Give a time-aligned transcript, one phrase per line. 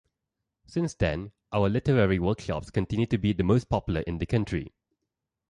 [0.65, 4.73] Since then our Literary Workshops continue to be the most popular in the country.